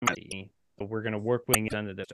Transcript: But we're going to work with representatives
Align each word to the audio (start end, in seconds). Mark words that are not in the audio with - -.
But 0.00 0.88
we're 0.88 1.02
going 1.02 1.12
to 1.12 1.18
work 1.18 1.44
with 1.46 1.58
representatives 1.58 2.12